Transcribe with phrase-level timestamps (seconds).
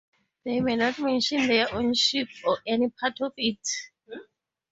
[0.45, 3.59] They may not mention their own ship or any part of it.